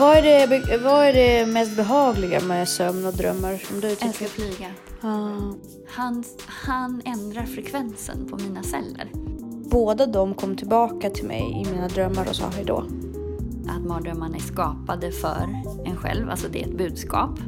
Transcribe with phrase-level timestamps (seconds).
[0.00, 3.92] Vad är, det, vad är det mest behagliga med sömn och drömmar som du Jag
[3.92, 4.24] älskar tycker?
[4.24, 4.68] att flyga.
[5.00, 5.54] Ja.
[5.88, 9.10] Han, han ändrar frekvensen på mina celler.
[9.70, 12.84] Båda de kom tillbaka till mig i mina drömmar och sa hejdå.
[13.68, 17.38] Att mardrömmarna är skapade för en själv, alltså det är ett budskap.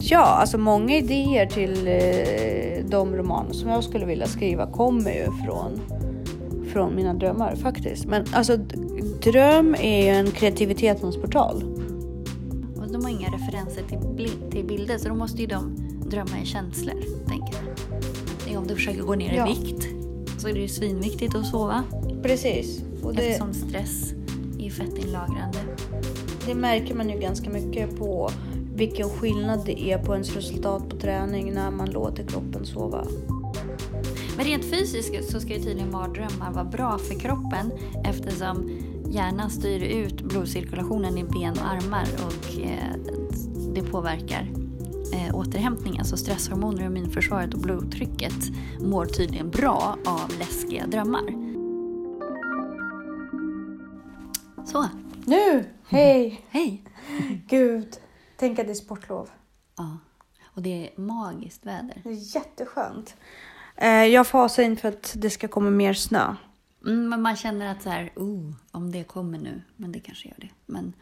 [0.00, 5.24] Ja, alltså många idéer till eh, de romaner som jag skulle vilja skriva kommer ju
[5.44, 5.80] från,
[6.72, 8.04] från mina drömmar faktiskt.
[8.04, 8.56] Men alltså
[9.22, 11.75] dröm är ju en kreativitetens portal.
[13.26, 15.76] Inga referenser till, till bilder så då måste ju de
[16.10, 16.94] drömma i känslor,
[17.28, 17.54] tänker
[18.46, 18.58] jag.
[18.58, 19.48] Om du försöker gå ner Ja.
[19.48, 19.88] i vikt
[20.38, 21.84] så är det ju svinviktigt att sova.
[22.22, 22.82] Precis.
[23.02, 24.12] Och det, Eftersom stress
[24.58, 25.58] är fettinlagrande.
[26.46, 28.30] det märker man ju ganska mycket på
[28.74, 33.06] vilken skillnad det är på ens resultat på träning när man låter kroppen sova.
[34.36, 37.72] Men rent fysiskt så ska ju tydligen mardrömmar vara bra för kroppen
[38.04, 38.70] eftersom
[39.10, 43.15] hjärnan styr ut blodcirkulationen i ben och armar och eh,
[43.76, 44.48] det påverkar
[45.12, 46.04] eh, återhämtningen.
[46.04, 48.34] Så stresshormoner, immunförsvaret och blodtrycket
[48.80, 51.24] mår tydligen bra av läskiga drömmar.
[54.66, 54.88] Så,
[55.24, 55.64] Nu!
[55.88, 56.40] Hej!
[56.50, 56.84] hej!
[57.48, 57.96] Gud!
[58.36, 59.30] Tänk att det är sportlov.
[59.76, 59.98] Ja.
[60.44, 62.00] Och det är magiskt väder.
[62.04, 63.16] Det är jätteskönt.
[63.76, 66.34] Eh, jag fasar in för att det ska komma mer snö.
[66.86, 70.28] Mm, men man känner att så här, oh, om det kommer nu, men det kanske
[70.28, 70.50] gör det.
[70.66, 70.92] Men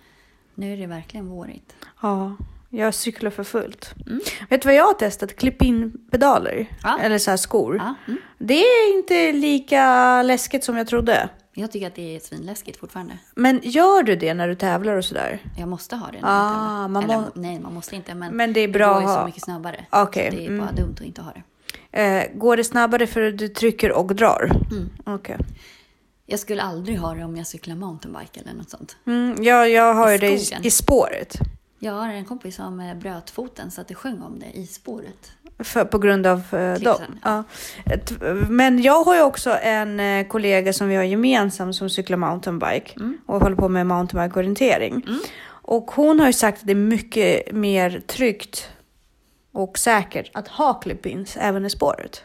[0.54, 1.76] nu är det verkligen vårigt.
[2.02, 2.36] Ja,
[2.76, 3.94] jag cyklar för fullt.
[4.06, 4.20] Mm.
[4.50, 5.36] Vet du vad jag har testat?
[5.36, 6.66] Klipp-in-pedaler.
[6.82, 6.98] Ja.
[7.00, 7.76] Eller så här skor.
[7.76, 8.20] Ja, mm.
[8.38, 11.28] Det är inte lika läskigt som jag trodde.
[11.56, 13.18] Jag tycker att det är svinläskigt fortfarande.
[13.34, 15.38] Men gör du det när du tävlar och sådär?
[15.58, 16.88] Jag måste ha det när Ah, jag tävlar.
[16.88, 18.14] man Eller må- nej, man måste inte.
[18.14, 19.86] Men, Men det är bra går ju så mycket snabbare.
[19.90, 20.60] Okej, Så det är mm.
[20.66, 21.42] bara dumt att inte ha det.
[22.02, 24.50] Eh, går det snabbare för att du trycker och drar?
[24.70, 24.90] Mm.
[25.06, 25.36] Okej.
[26.26, 28.96] Jag skulle aldrig ha det om jag cyklar mountainbike eller något sånt.
[29.06, 31.36] Mm, ja, jag har ju det i, i spåret.
[31.84, 34.66] Jag har en kompis som eh, bröt foten så att det sjöng om det i
[34.66, 35.32] spåret.
[35.58, 36.96] För, på grund av eh, dem.
[37.24, 37.44] Ja.
[37.86, 38.12] Ett-
[38.48, 42.92] Men jag har ju också en eh, kollega som vi har gemensamt som cyklar mountainbike
[42.96, 43.18] Mm.
[43.26, 45.02] och håller på med mountainbike-orientering.
[45.46, 48.68] Och hon har ju sagt att det är mycket mer tryggt
[49.52, 52.22] och säkert att ha clip-ins även i spåret.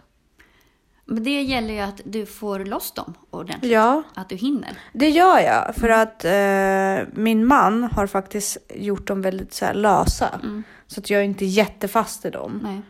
[1.10, 3.72] Men det gäller ju att du får loss dem ordentligt.
[3.72, 4.78] Ja, Att du hinner.
[4.94, 5.76] det gör jag.
[5.76, 10.30] För att eh, min man har faktiskt gjort dem väldigt så här, lösa.
[10.44, 10.64] Mm.
[10.88, 12.82] Så att jag är inte jättefast i dem Nej.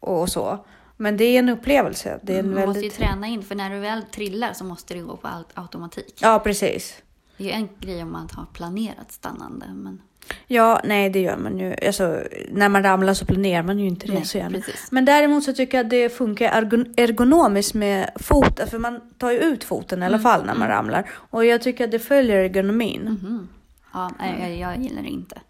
[0.00, 0.66] och så.
[0.96, 2.20] Men det är en upplevelse.
[2.22, 2.94] Det är en Man måste ju väldigt...
[2.98, 6.18] träna in, för när du väl trillar så måste det gå på automatik.
[6.20, 7.02] Ja, precis.
[7.36, 10.02] Det är ju en grej om man har planerat stannande, men
[10.46, 11.74] Ja, nej det gör man ju.
[11.86, 12.20] Alltså,
[12.50, 14.50] när man ramlar så planerar man ju inte det Nej, så gärna.
[14.50, 14.88] precis.
[14.92, 18.68] Men däremot så tycker jag att det funkar ergon- ergonomiskt med foten.
[18.68, 21.10] För man tar ju ut foten i alla Mm, fall när man ramlar.
[21.30, 23.02] Och jag tycker att det följer ergonomin.
[23.02, 23.48] Mhm.
[23.92, 25.40] ja, nej, jag, jag gillar det inte.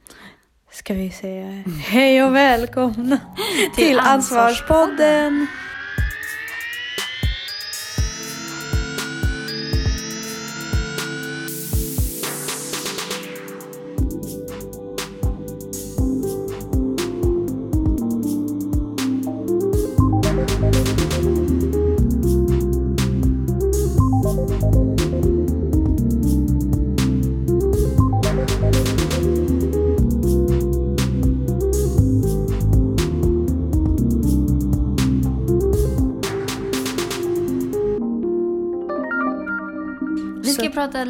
[0.70, 3.18] Ska vi säga hej och välkomna
[3.76, 5.46] till Ansvarspodden.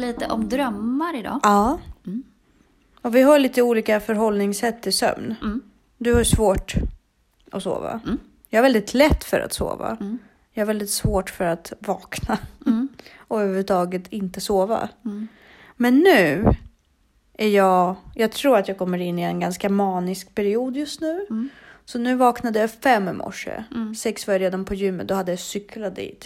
[0.07, 1.39] Lite om drömmar idag.
[1.43, 1.79] Ja.
[2.05, 2.23] Mm.
[3.01, 5.35] Och vi har lite olika förhållningssätt till sömn.
[5.41, 5.61] Mm.
[5.97, 6.73] Du har svårt
[7.51, 7.99] att sova.
[8.05, 8.17] Mm.
[8.49, 9.97] Jag har väldigt lätt för att sova.
[9.99, 10.17] Mm.
[10.53, 12.37] Jag har väldigt svårt för att vakna.
[12.65, 12.87] Mm.
[13.27, 14.89] Och överhuvudtaget inte sova.
[15.05, 15.27] Mm.
[15.75, 16.45] Men nu
[17.33, 21.25] är jag, jag tror att jag kommer in i en ganska manisk period just nu.
[21.85, 23.63] Så nu vaknade jag fem i morse.
[23.97, 26.25] Sex var jag redan på gymmet, då hade jag cyklat dit.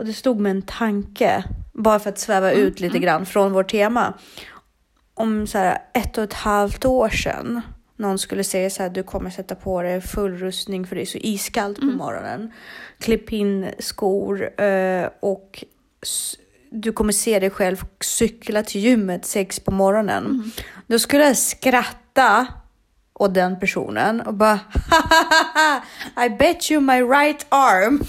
[0.00, 0.06] Mm.
[0.06, 3.52] Och det stod med en tanke, bara för att sväva Mm, ut lite grann från
[3.52, 4.14] vårt tema.
[5.14, 7.60] Om så här, ett och ett halvt år sedan
[7.96, 11.06] någon skulle säga så här, du kommer sätta på dig full rustning för det är
[11.06, 11.90] så iskallt Mm.
[11.90, 12.52] på morgonen.
[12.98, 15.64] Klipp in skor eh, och
[16.70, 20.24] du kommer se dig själv cykla till gymmet sex på morgonen.
[20.26, 20.50] Mm.
[20.86, 22.46] Då skulle jag skratta
[23.20, 24.60] åt den personen och bara
[26.26, 28.00] I bet you my right arm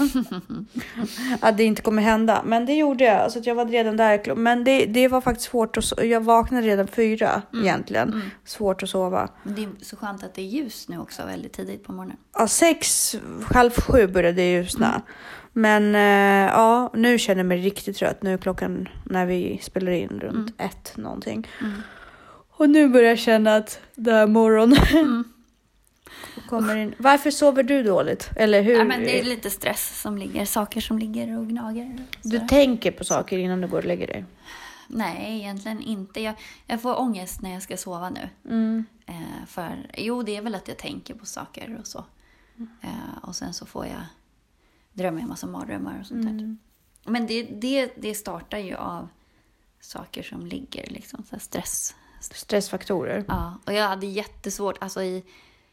[1.41, 2.41] att det inte kommer hända.
[2.45, 4.35] Men det gjorde jag, så att jag var redan där.
[4.35, 8.31] Men det, det var faktiskt svårt att so- Jag vaknade redan fyra egentligen.
[8.45, 9.29] Svårt att sova.
[9.43, 12.17] Men det är så skönt att det är ljus nu också väldigt tidigt på morgonen.
[12.37, 13.15] Ja, sex,
[13.53, 15.01] halv sju började det ljusna.
[15.53, 18.23] Men eh, ja, nu känner jag mig riktigt trött.
[18.23, 21.47] Nu är klockan när vi spelar in runt ett någonting.
[22.61, 25.23] Och nu börjar jag känna att det här morgon Mm.
[26.49, 26.95] kommer in.
[26.97, 28.29] Varför sover du dåligt?
[28.35, 28.77] Eller hur?
[28.77, 31.97] Ja, men det är lite stress som ligger, saker som ligger och gnager.
[32.21, 32.47] Du sådär.
[32.47, 34.25] tänker på saker innan du går och lägger dig?
[34.87, 36.21] Nej, egentligen inte.
[36.21, 36.35] Jag,
[36.67, 38.29] jag får ångest när jag ska sova nu.
[38.49, 38.85] Mm.
[39.05, 42.05] Eh, för, jo, det är väl att jag tänker på saker och så.
[42.81, 44.03] Eh, och sen så får jag
[44.93, 46.29] drömma en massa mardrömmar och sånt där.
[46.29, 46.57] Mm.
[47.05, 49.07] Men det, det, det startar ju av
[49.79, 51.95] saker som ligger, liksom så stress.
[52.21, 53.25] Stressfaktorer.
[53.27, 55.23] Ja, och jag hade jättesvårt, alltså i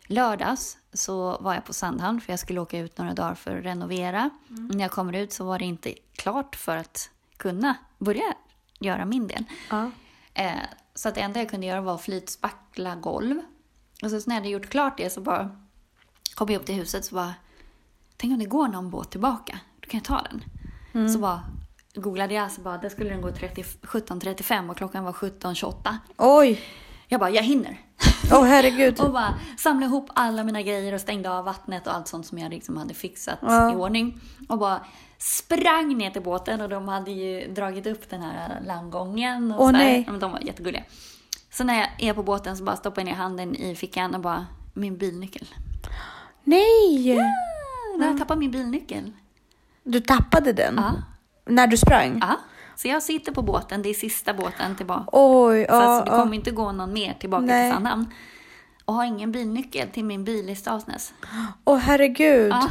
[0.06, 3.64] lördags så var jag på Sandhamn för jag skulle åka ut några dagar för att
[3.64, 4.30] renovera.
[4.48, 8.34] När jag kommer ut så var det inte klart för att kunna börja
[8.78, 9.44] göra min del.
[9.70, 9.90] Ja.
[10.34, 10.52] Eh,
[10.94, 13.40] så att det enda jag kunde göra var att flytspackla golv.
[14.02, 15.56] Och så när jag hade gjort klart det så bara
[16.34, 17.34] kom jag upp till huset så bara
[18.16, 20.44] Tänk om det går någon båt tillbaka, då kan jag ta den.
[21.12, 21.42] Så bara
[22.00, 25.96] googlade jag så bara, där skulle den gå 30, 17.35 och klockan var 17.28.
[26.16, 26.60] Oj!
[27.08, 27.80] Jag bara, jag hinner.
[28.32, 29.00] Åh herregud.
[29.04, 32.38] Och bara samlade ihop alla mina grejer och stängde av vattnet och allt sånt som
[32.38, 33.72] jag liksom hade fixat Ja.
[33.72, 34.20] i ordning.
[34.48, 34.80] Och bara
[35.18, 39.52] sprang ner till båten och de hade ju dragit upp den här landgången.
[39.52, 39.72] Och Åh, här.
[39.78, 40.02] nej.
[40.06, 40.82] Ja, Men de var jättegulliga.
[41.52, 44.20] Så när jag är på båten så bara stoppar jag ner handen i fickan och
[44.20, 45.46] bara, min bilnyckel.
[46.44, 47.16] Nej!
[47.98, 49.12] Har jag tappat min bilnyckel.
[49.82, 50.74] Du tappade den?
[50.76, 50.92] Ja.
[51.48, 52.18] När du sprang?
[52.20, 52.36] ja.
[52.76, 55.04] Så jag sitter på båten, det är sista båten tillbaka.
[55.12, 56.22] Oj, Så ja, alltså, det ja.
[56.22, 57.68] kommer inte gå någon mer tillbaka Nej.
[57.70, 58.06] till Sandhamn.
[58.84, 61.14] Och har ingen bilnyckel till min bil i Stavsnäs.
[61.64, 62.52] Åh herregud.
[62.52, 62.68] Ja.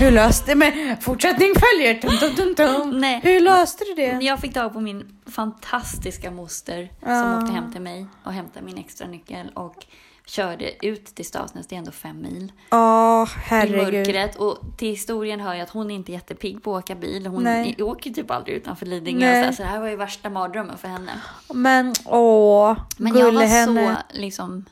[0.00, 1.94] Hur löste men Fortsättning följer.
[1.94, 3.00] Tum, tum, tum, tum.
[3.00, 3.20] Nej.
[3.22, 4.24] Hur löste du det?
[4.24, 7.38] Jag fick tag på min fantastiska moster som Ah.
[7.38, 9.86] åkte hem till mig och hämtade min extra nyckel och
[10.26, 13.94] körde ut till Stavsnäs, det är ändå fem mil, Åh i herregud.
[13.94, 14.36] mörkret.
[14.36, 17.26] Och till historien hör jag att hon är inte jättepigg på att åka bil.
[17.26, 17.74] Hon Nej.
[17.78, 19.26] i- åker typ aldrig utanför Lidingö.
[19.26, 19.52] Nej.
[19.54, 21.20] Så, det här var ju värsta mardrömmen för henne.
[21.54, 23.96] Men åh, Men jag var henne.
[24.12, 24.64] så liksom,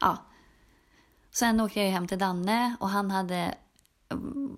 [0.00, 0.16] ja.
[1.30, 3.54] Sen åkte jag hem till Danne och han hade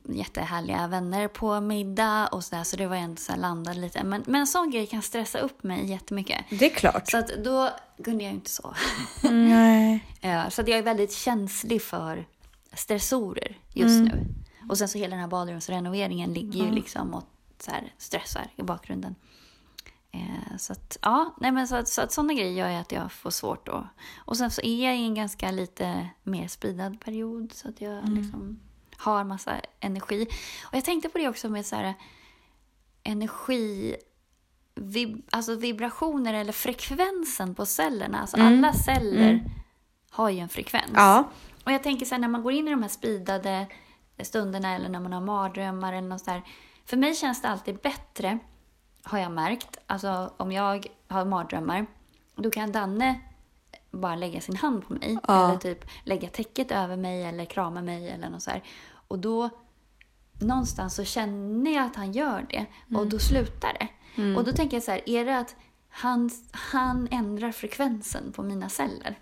[0.09, 4.05] jättehärliga vänner på middag och sådär så det var ändå så här landade lite.
[4.05, 6.45] Men, men en sån grej kan stressa upp mig jättemycket.
[6.51, 7.11] Det är klart.
[7.11, 7.71] Så att då
[8.05, 8.77] kunde jag inte sova.
[9.31, 10.05] Nej.
[10.21, 12.27] Eh, Så att jag är väldigt känslig för
[12.73, 14.27] stressorer just nu.
[14.69, 17.25] Och sen så hela den här badrumsrenoveringen ligger ju liksom och
[17.59, 19.15] så här stressar i bakgrunden.
[20.13, 22.93] Eh, Så att, ja, nej men så att, så att sådana grejer gör ju att
[22.93, 23.85] jag får svårt att...
[24.17, 28.09] Och sen så är jag i en ganska lite mer speedad period så att jag
[28.09, 28.61] liksom
[29.05, 30.27] har massa energi.
[30.67, 31.95] Och jag tänkte på det också med så här
[33.03, 33.97] energi
[34.75, 38.21] vib, alltså vibrationer eller frekvensen på cellerna.
[38.21, 39.45] Alltså alla celler
[40.11, 40.93] har ju en frekvens.
[40.95, 41.31] Ja.
[41.65, 43.67] Och jag tänker så här, när man går in i de här speedade
[44.23, 46.43] stunderna eller när man har mardrömmar eller något så här.
[46.85, 48.39] För mig känns det alltid bättre,
[49.03, 49.79] har jag märkt.
[49.87, 51.87] Alltså om jag har mardrömmar,
[52.37, 53.21] då kan Danne
[53.91, 55.19] bara lägga sin hand på mig.
[55.29, 55.49] Ja.
[55.49, 58.63] Eller typ lägga täcket över mig eller krama mig eller något så här.
[59.15, 59.51] Och då
[60.41, 62.67] någonstans så känner jag att han gör det
[62.99, 63.89] och då slutar det.
[64.37, 65.55] Och då tänker jag så här, är det att
[65.89, 69.19] han, han ändrar frekvensen på mina celler?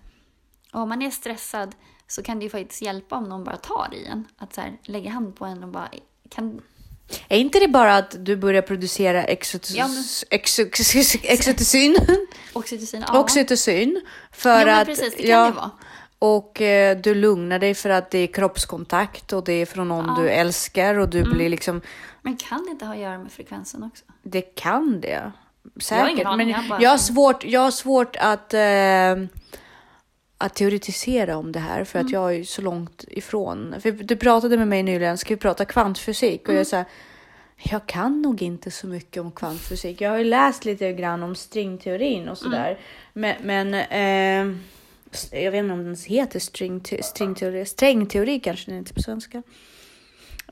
[0.72, 1.74] Och om man är stressad
[2.06, 4.24] så kan det ju faktiskt hjälpa om någon bara tar i en.
[4.38, 5.88] Att så här, lägga hand på en och bara
[6.28, 6.60] kan...
[7.28, 10.02] Är inte det bara att du börjar producera exotic- Ja, men-
[10.40, 11.96] exo- exoticin?
[12.52, 13.20] Oxytocin, ja.
[13.20, 14.00] Oxytocin.
[14.32, 15.70] För ja, men att, precis, det kan ja, det vara.
[16.24, 20.04] Och eh, du lugnar dig för att det är kroppskontakt och det är från någon
[20.06, 20.12] Ja.
[20.12, 20.22] Mm.
[20.24, 21.80] du älskar och du blir liksom,
[22.22, 24.04] Men kan det inte ha att göra med frekvensen också?
[24.22, 25.08] det kan det.
[25.08, 26.10] Jag har Säkert.
[26.10, 29.24] ingen aning, men jag bara- jag har svårt, jag har svårt att, eh,
[30.38, 32.12] att teoretisera om det här för att Mm.
[32.14, 33.74] jag är så långt ifrån.
[33.80, 36.42] För du pratade med mig nyligen, ska vi prata kvantfysik?
[36.42, 36.56] Och Mm.
[36.56, 36.84] jag är så här,
[37.56, 40.00] jag kan nog inte så mycket om kvantfysik.
[40.00, 42.78] Jag har ju läst lite grann om stringteorin och sådär.
[43.12, 44.56] Men, men eh,
[45.30, 47.64] jag vet inte om den heter stringte- stringteori.
[47.64, 49.42] Strängteori kanske den heter på svenska.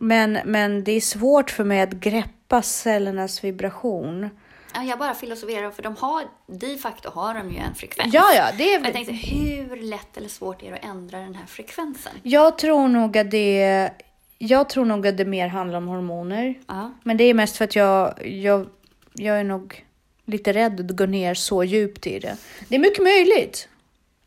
[0.00, 4.30] Men, men det är svårt för mig att greppa cellernas vibration.
[4.74, 8.14] Ja, jag bara filosoferar, för de har, de facto har de ju en frekvens.
[8.14, 8.92] Ja, ja, det Men jag är...
[8.92, 12.12] tänkte, hur lätt eller svårt är det att ändra den här frekvensen?
[12.22, 13.90] Jag tror nog att det...
[14.38, 16.54] Jag tror nog att det mer handlar om hormoner.
[16.66, 16.92] Ja.
[17.04, 18.66] Men det är mest för att jag, jag,
[19.12, 19.84] jag är nog
[20.24, 22.36] lite rädd att gå ner så djupt i det.
[22.68, 23.68] Det är mycket möjligt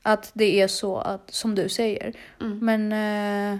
[0.04, 2.14] att det är så att, som du säger.
[2.40, 3.60] Men eh,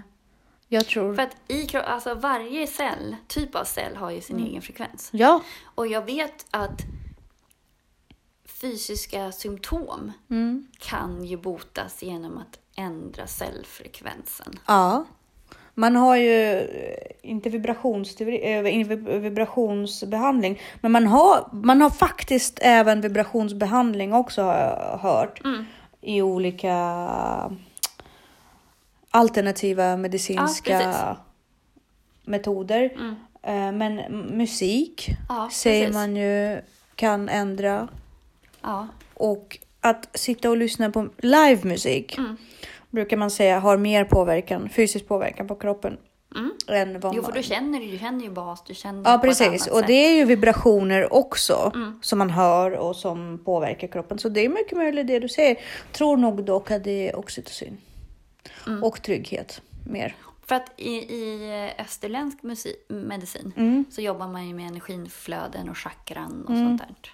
[0.68, 1.14] jag tror...
[1.14, 4.48] För att i alltså varje cell, typ av cell, har ju sin Mm.
[4.48, 5.08] egen frekvens.
[5.12, 5.40] Ja.
[5.74, 6.80] Och jag vet att
[8.60, 10.66] fysiska symptom Mm.
[10.78, 14.58] kan ju botas genom att ändra cellfrekvensen.
[14.66, 15.04] Ja.
[15.74, 18.62] Man har ju eh, inte eh,
[19.20, 25.40] vibrationsbehandling, men man har, man har faktiskt även vibrationsbehandling också har jag hört
[26.04, 26.74] i olika
[29.10, 31.02] alternativa medicinska precis.
[32.24, 32.90] metoder.
[33.42, 35.94] Eh, Men m- musik Ja, säger precis.
[35.94, 36.60] man ju
[36.94, 37.88] kan ändra
[38.62, 38.88] Ja.
[39.14, 42.36] och att sitta och lyssna på livemusik Mm.
[42.90, 45.96] brukar man säga har mer påverkan, fysisk påverkan på kroppen
[46.68, 47.16] än vad Mm.
[47.16, 47.32] Jo, för man...
[47.36, 49.86] då känner du, du känner ju bas, du känner Ja precis och sätt.
[49.86, 51.98] det är ju vibrationer också Mm.
[52.02, 54.18] som man hör och som påverkar kroppen.
[54.18, 55.56] Så det är mycket möjligt det du säger.
[55.92, 57.78] Tror nog dock att det är oxytocin
[58.66, 58.84] Mm.
[58.84, 59.60] och trygghet
[59.90, 60.16] mer.
[60.46, 63.84] För att i, i österländsk musik, medicin Mm.
[63.90, 66.66] så jobbar man ju med energiflöden och chakran och Mm.
[66.66, 67.12] sånt där.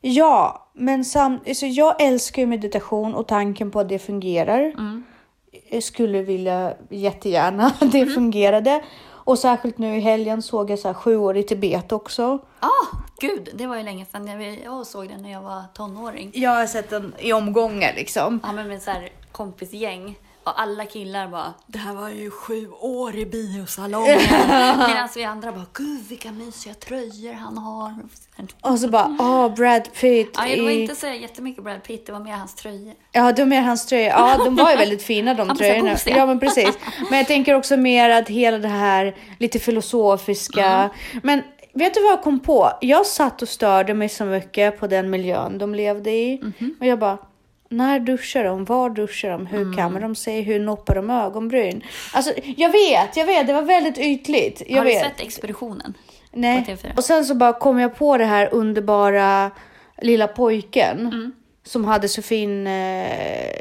[0.00, 4.74] Ja, men sam, alltså jag älskar ju meditation och tanken på att det fungerar.
[5.52, 5.82] Mm.
[5.82, 8.84] Skulle vilja jättegärna att det fungerade.
[9.08, 12.38] Och särskilt nu i helgen såg jag så här sju år i Tibet också.
[12.60, 16.30] Ah, gud, det var ju länge sedan jag, jag såg den när jag var tonåring.
[16.34, 18.40] Jag har sett den i omgångar liksom.
[18.42, 20.18] Ja, men med så här kompisgäng.
[20.44, 24.18] Och alla killar bara, det här var ju sju år i biosalongen.
[24.88, 27.94] Medan vi andra bara, gud vilka mysiga tröjor han har.
[28.60, 30.30] Och så bara, åh Brad Pitt.
[30.36, 32.94] Ja, det var i- inte så jättemycket Brad Pitt, det var mer hans tröjor.
[33.12, 34.08] Ja, de är hans tröjor.
[34.08, 35.96] Ja, de var ju väldigt fina de tröjorna.
[36.06, 36.78] Ja, men precis.
[37.10, 40.90] Men jag tänker också mer att hela det här lite filosofiska.
[41.22, 41.42] Men
[41.72, 42.72] vet du vad jag kom på?
[42.80, 46.40] Jag satt och störde mig så mycket på den miljön de levde i.
[46.42, 46.74] Mhm.
[46.80, 47.18] Och jag bara,
[47.72, 48.64] när duschar de?
[48.64, 49.46] Var duschar de?
[49.46, 49.76] Hur Mm.
[49.76, 50.40] kammar de sig?
[50.42, 51.82] Hur noppar de ögonbryn?
[52.12, 54.62] Alltså, jag vet, jag vet, det var väldigt ytligt.
[54.66, 55.02] Jag har du vet.
[55.02, 55.94] sett Expeditionen?
[56.32, 56.64] Nej.
[56.64, 56.96] på TV4?
[56.96, 59.50] Och sen så bara kom jag på det här underbara
[60.02, 61.32] lilla pojken Mm.
[61.64, 63.52] som hade så fin eh,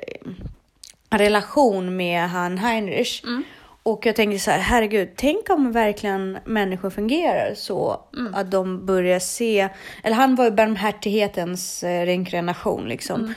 [1.09, 3.23] relation med han Heinrich.
[3.23, 3.43] Mm.
[3.83, 8.33] Och jag tänkte så här, herregud, tänk om verkligen människor fungerar så Mm.
[8.33, 9.69] att de börjar se,
[10.03, 13.33] eller han var ju barmhärtighetens eh, reinkarnation liksom.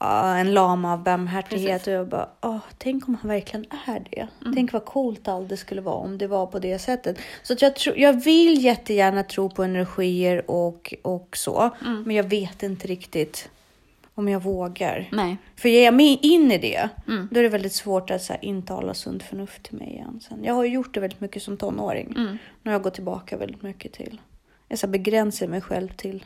[0.00, 4.28] Ja, en lama av barmhärtighet och jag bara, åh, tänk om han verkligen är det.
[4.40, 4.54] Mm.
[4.54, 7.18] Tänk vad coolt allt det skulle vara om det var på det sättet.
[7.42, 12.02] Så att jag, tro, jag vill jättegärna tro på energier och, och så, Mm.
[12.02, 13.50] men jag vet inte riktigt
[14.14, 15.08] om jag vågar.
[15.12, 15.36] Nej.
[15.56, 17.28] För ger jag mig in i det, Mm.
[17.30, 20.20] då är det väldigt svårt att så här, intala sunt förnuft till mig igen.
[20.28, 20.44] Sen.
[20.44, 22.14] Jag har gjort det väldigt mycket som tonåring.
[22.16, 22.38] Mm.
[22.62, 24.20] Nu har jag gått tillbaka väldigt mycket till.
[24.68, 26.24] Jag så här, begränsar mig själv till,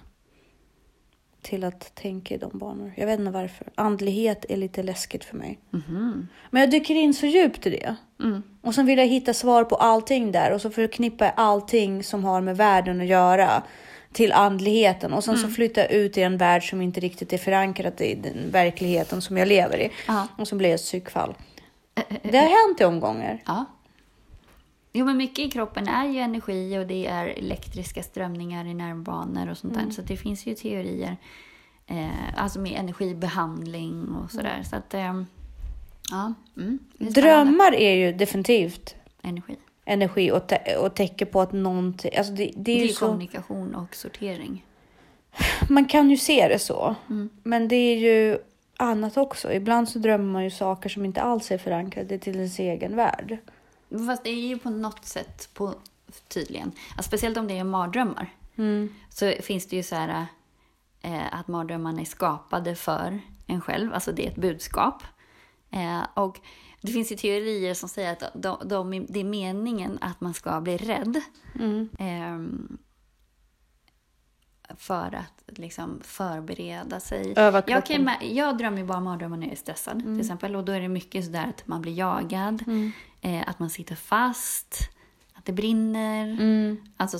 [1.42, 2.92] till att tänka i de banor.
[2.96, 3.66] Jag vet inte varför.
[3.74, 5.58] Andlighet är lite läskigt för mig.
[5.70, 6.28] Mhm.
[6.50, 7.96] Men jag dyker in så djupt i det.
[8.20, 8.42] Mm.
[8.62, 12.24] Och sen vill jag hitta svar på allting där och så förknippar jag allting som
[12.24, 13.62] har med världen att göra
[14.12, 17.38] till andligheten och sen så flyttar jag ut i en värld som inte riktigt är
[17.38, 19.90] förankrad i den verkligheten som jag lever i.
[20.06, 20.28] Ja.
[20.38, 21.34] Och så blir jag ett psykfall.
[22.22, 23.42] Det har hänt i omgångar.
[23.46, 23.64] Ja.
[24.92, 29.50] Jo, men mycket i kroppen är ju energi och det är elektriska strömningar i nervbanor
[29.50, 29.90] och sånt där.
[29.90, 31.16] Så det finns ju teorier,
[31.86, 34.62] eh, alltså med energibehandling och sådär.
[34.70, 35.22] Så att, eh,
[36.10, 36.34] ja.
[36.56, 37.10] Mm, är.
[37.10, 39.56] Drömmar är ju definitivt Energi.
[39.84, 42.86] energi och, te- och tecken på att någonting, alltså det, det är Det är ju
[42.86, 44.64] ju så, kommunikation och sortering.
[45.68, 46.94] man kan ju se det så.
[47.10, 47.30] Mm.
[47.42, 48.38] Men det är ju
[48.76, 49.52] annat också.
[49.52, 53.38] Ibland så drömmer man ju saker som inte alls är förankrade till ens egen värld.
[54.06, 55.74] Fast det är ju på något sätt på,
[56.28, 58.94] tydligen, alltså, speciellt om det är mardrömmar, Mm.
[59.10, 60.26] så finns det ju så här
[61.00, 65.02] eh, att mardrömmarna är skapade för en själv, alltså det är ett budskap.
[65.70, 66.40] Eh, och
[66.80, 70.60] det finns ju teorier som säger att de, de, det är meningen att man ska
[70.60, 71.20] bli rädd.
[71.54, 71.88] Mm.
[71.98, 72.78] ehm,
[74.78, 77.32] för att liksom förbereda sig.
[77.36, 80.56] Öva Jag, kan, jag drömmer bara mardrömmar när jag är stressad till exempel.
[80.56, 82.64] Och då är det mycket sådär att man blir jagad,
[83.20, 84.78] eh, att man sitter fast,
[85.32, 86.26] att det brinner.
[86.26, 86.76] Mm.
[86.96, 87.18] Alltså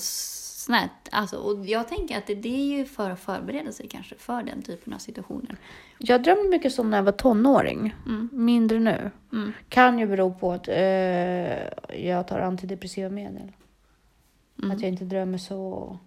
[0.63, 1.09] snett.
[1.11, 4.43] Alltså, och jag tänker att det, det är ju för att förbereda sig kanske för
[4.43, 5.57] den typen av situationer.
[5.99, 7.95] Jag drömde mycket som när jag var tonåring.
[8.07, 8.29] Mm.
[8.33, 9.11] Mindre nu.
[9.33, 9.53] Mm.
[9.69, 10.75] Kan ju bero på att eh,
[12.07, 13.53] jag tar antidepressiva medel.
[14.59, 14.71] Mm.
[14.71, 15.99] Att jag inte drömmer så...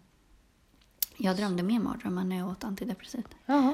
[1.17, 3.27] Jag drömde mer mardrömmar när jag åt antidepressivt.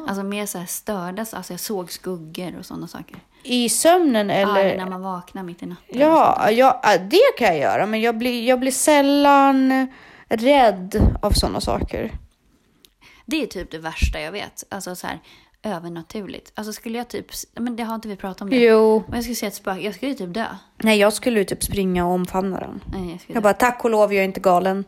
[0.08, 3.18] Alltså mer så här störda, alltså jag såg skuggor och sådana saker.
[3.44, 4.66] I sömnen eller?
[4.66, 6.00] Ja, när man vaknar mitt i natten.
[6.00, 7.86] Ja, ja, ja, det kan jag göra.
[7.86, 9.88] Men jag blir, jag blir sällan
[10.30, 12.12] rädd av sådana saker.
[13.26, 14.64] Det är typ det värsta jag vet.
[14.70, 15.20] Alltså så här
[15.64, 16.52] övernaturligt.
[16.56, 18.58] Alltså skulle jag typ, men det har inte vi pratat om det.
[18.58, 19.04] Jo.
[19.08, 20.46] Men jag skulle se ett spöke, jag skulle ju typ dö.
[20.78, 22.82] Nej, jag skulle ju typ springa och omfamna den.
[22.94, 23.48] Nej, jag skulle Jag dö.
[23.50, 24.86] bara, tack och lov, jag är inte galen.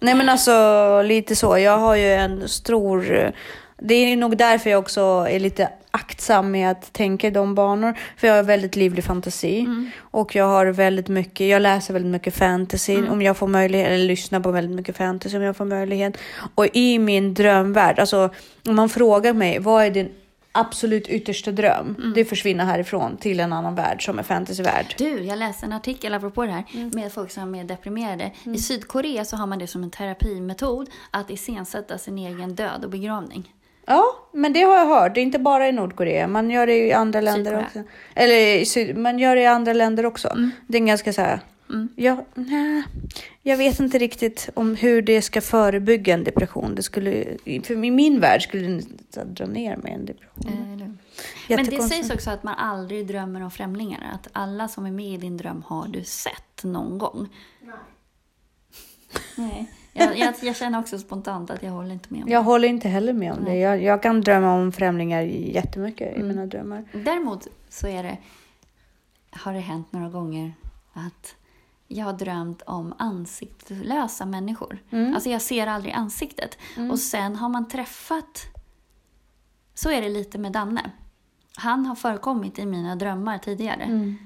[0.00, 1.58] Nej men alltså lite så.
[1.58, 3.32] Jag har ju en stor...
[3.78, 7.94] Det är nog därför jag också är lite aktsam med att tänka i de banor.
[8.16, 9.60] För jag har väldigt livlig fantasi.
[9.60, 9.90] Mm.
[10.00, 13.12] Och jag har väldigt mycket, jag läser väldigt mycket fantasy Mm.
[13.12, 16.16] om jag får möjlighet, eller lyssnar på väldigt mycket fantasy om jag får möjlighet.
[16.54, 18.30] Och i min drömvärld, alltså
[18.68, 20.08] om man frågar mig, vad är din
[20.56, 21.94] absolut yttersta dröm?
[21.98, 22.12] Mm.
[22.14, 24.94] Det är att försvinna härifrån till en annan värld som är fantasyvärld.
[24.98, 26.90] Du, jag läste en artikel apropå det här Mm.
[26.94, 28.30] med folk som är deprimerade.
[28.44, 32.90] I Sydkorea så har man det som en terapimetod att iscensätta sin egen död och
[32.90, 33.52] begravning.
[33.86, 35.14] Ja, men det har jag hört.
[35.14, 36.28] Det är inte bara i Nordkorea.
[36.28, 37.66] Man gör det i andra länder Sydkorea.
[37.66, 37.82] också.
[38.14, 40.28] Eller man gör det i andra länder också.
[40.28, 40.50] Mm.
[40.66, 41.40] Det är en ganska så här.
[41.96, 42.82] Ja, nej,
[43.42, 46.74] jag vet inte riktigt om hur det ska förebygga en depression.
[46.74, 47.24] Det skulle,
[47.64, 50.46] för i min värld skulle det här dra ner med en depression.
[50.74, 54.10] Eller- Men det sägs också att man aldrig drömmer om främlingar.
[54.14, 57.28] Att alla som är med i din dröm har du sett någon gång.
[59.36, 59.70] Nej.
[59.92, 62.88] Jag, jag, jag känner också spontant att jag håller inte med om Jag håller inte
[62.88, 63.50] heller med om det.
[63.50, 63.58] Nej.
[63.60, 66.20] Jag, jag kan drömma om främlingar jättemycket Mm.
[66.20, 66.84] i mina drömmar.
[66.92, 66.98] det.
[66.98, 68.18] Däremot så är det,
[69.30, 70.52] har det hänt några gånger
[70.92, 71.35] att
[71.88, 74.78] jag har drömt om ansiktslösa människor.
[74.90, 75.14] Mm.
[75.14, 76.58] Alltså jag ser aldrig ansiktet.
[76.90, 78.42] Och sen har man träffat...
[79.74, 80.90] Så är det lite med Danne.
[81.56, 83.82] Han har förekommit i mina drömmar tidigare.
[83.82, 84.16] Mm.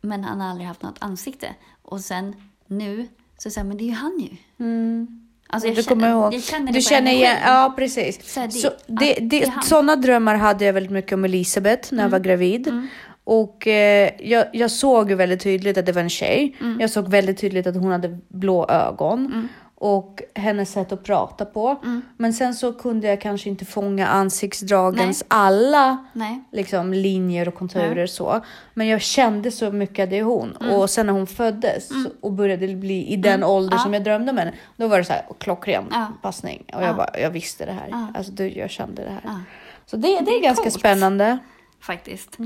[0.00, 1.54] Men han har aldrig haft något ansikte.
[1.82, 2.34] Och sen
[2.66, 4.36] nu så säger men det är ju han ju.
[4.64, 5.26] Mm.
[5.48, 6.34] Alltså jag, du känner, kommer ihåg.
[6.34, 8.32] jag känner det du känner igen, ja precis.
[8.34, 12.02] Så det- Så det, det det, sådana drömmar hade jag väldigt mycket om Elisabeth när
[12.02, 12.88] jag var gravid.
[13.30, 13.40] Mm.
[13.44, 16.56] Och eh, jag, jag såg ju väldigt tydligt att det var en tjej.
[16.60, 16.80] Mm.
[16.80, 19.48] Jag såg väldigt tydligt att hon hade blå ögon.
[19.82, 21.68] Och hennes sätt att prata på.
[21.84, 22.02] Mm.
[22.16, 26.44] Men sen så kunde jag kanske inte fånga ansiktsdragens alla Nej.
[26.52, 28.40] liksom, linjer och konturer så.
[28.74, 30.56] Men jag kände så mycket att det är hon.
[30.60, 30.74] Mm.
[30.74, 31.88] Och sen när hon föddes
[32.20, 33.82] och började bli i den ålder Ja.
[33.82, 34.52] som jag drömde om henne.
[34.76, 36.06] Då var det så här klockren Ja.
[36.22, 36.64] passning.
[36.74, 36.86] Och Ja.
[36.86, 37.88] jag, bara, jag visste det här.
[37.90, 38.06] Ja.
[38.14, 39.22] Alltså, du, jag kände det här.
[39.24, 39.40] Ja.
[39.86, 40.74] Så det, det, Det är ganska coolt.
[40.78, 41.38] spännande.
[41.82, 42.36] Faktiskt.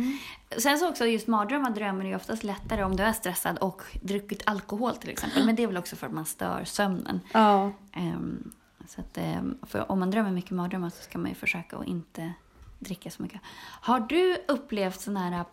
[0.58, 3.82] Sen så också just mardrömmar drömmer är ju oftast lättare om du är stressad och
[4.02, 5.46] druckit alkohol till exempel.
[5.46, 7.20] Men det är väl också för att man stör sömnen.
[7.32, 7.72] Ja.
[7.92, 8.52] Ehm,
[8.88, 11.86] så att, ehm, för om man drömmer mycket mardrömmar så ska man ju försöka att
[11.86, 12.32] inte
[12.78, 13.40] dricka så mycket.
[13.80, 15.44] Har du upplevt sån här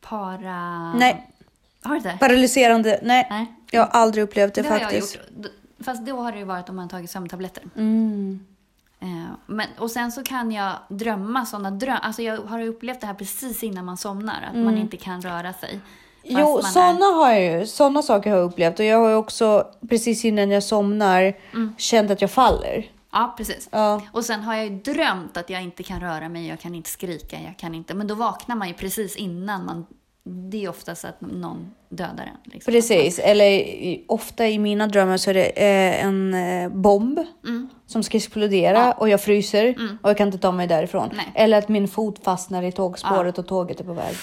[0.00, 0.92] para...
[0.92, 1.30] Nej,
[1.82, 2.16] Har du inte?
[2.20, 3.00] paralyserande.
[3.02, 3.54] Nej, Nej.
[3.70, 5.16] jag har aldrig upplevt det, Det har jag faktiskt.
[5.16, 5.46] gjort.
[5.80, 7.62] Fast då har det ju varit om man tagit sömntabletter.
[7.76, 8.46] Mm.
[9.02, 12.00] Eh, Men, och sen så kan jag drömma sådana drömmar.
[12.02, 14.42] Alltså jag har upplevt det här precis innan man somnar.
[14.50, 15.80] Att man inte kan röra sig.
[16.24, 17.66] Jo, sådana har jag ju.
[17.66, 18.78] Sådana saker har jag upplevt.
[18.78, 21.34] Och jag har ju också precis innan jag somnar
[21.78, 22.90] känt att jag faller.
[23.12, 23.68] Ja, precis.
[23.72, 24.02] Ja.
[24.12, 26.90] Och sen har jag ju drömt att jag inte kan röra mig, jag kan inte
[26.90, 27.94] skrika, jag kan inte...
[27.94, 29.86] Men då vaknar man ju precis innan man...
[30.24, 32.52] Det är oftast att någon dödar en.
[32.52, 32.72] Liksom.
[32.72, 33.64] Precis, eller
[34.08, 37.68] ofta i mina drömmar så är det eh, en eh, bomb Mm.
[37.86, 41.10] som ska explodera och jag fryser och jag kan inte ta mig därifrån.
[41.12, 41.32] Nej.
[41.34, 44.14] Eller att min fot fastnar i tågspåret och tåget är på väg.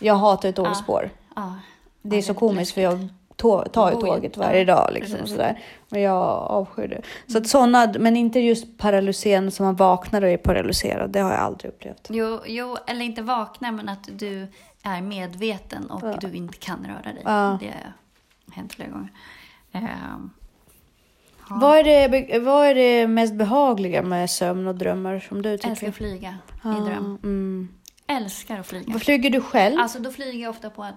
[0.00, 1.10] Jag hatar tågspår.
[1.36, 1.54] Ja.
[2.02, 4.90] Det är Ja, så komiskt för jag tå- tar ju tåget varje ja, dag.
[4.92, 5.58] Liksom, och sådär.
[5.88, 7.02] Men jag avskyr det.
[7.32, 11.10] Så att sådana, men inte just paralyserande som man vaknar och är paralyserad.
[11.10, 12.06] Det har jag aldrig upplevt.
[12.10, 14.46] Jo, jo, eller inte vaknar, men att du
[14.82, 16.16] är medveten och Ja.
[16.20, 17.22] du inte kan röra dig.
[17.24, 17.58] Ja.
[17.60, 17.66] Det
[18.46, 19.12] har hänt flera gånger.
[19.72, 20.30] Ehm,
[21.48, 21.56] ja.
[21.60, 25.70] Vad, är det, vad är det mest behagliga med sömn och drömmar som du tycker?
[25.70, 27.18] Älskar att flyga i dröm.
[27.22, 27.68] Mm.
[28.06, 28.92] Älskar att flyga.
[28.92, 29.80] Vad flyger du själv?
[29.80, 30.94] Alltså då flyger jag ofta på en...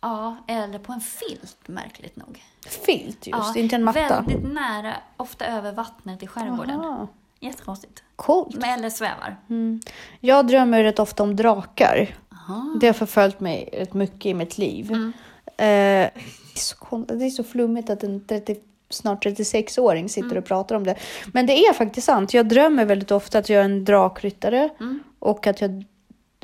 [0.00, 2.42] Ja, eller på en filt, märkligt nog.
[2.66, 4.24] Filt just, inte en matta.
[4.26, 6.80] Väldigt nära, ofta över vattnet i skärgården.
[6.80, 7.08] Aha,
[7.44, 8.02] Jättekonstigt.
[8.16, 8.54] coolt.
[8.56, 9.36] Men- Eller svävar.
[9.50, 9.80] Mm.
[10.20, 12.14] Jag drömmer rätt ofta om drakar.
[12.32, 12.76] Aha.
[12.80, 14.90] Det har förföljt mig rätt mycket i mitt liv.
[14.92, 15.12] Mm.
[15.46, 16.10] Eh, det,
[16.54, 18.56] är så det är så flummigt att en 30,
[18.90, 20.38] snart 36-åring sitter Mm.
[20.38, 20.94] och pratar om det.
[21.32, 22.34] Men det är faktiskt sant.
[22.34, 25.00] Jag drömmer väldigt ofta att jag är en drakryttare Mm.
[25.18, 25.84] och att jag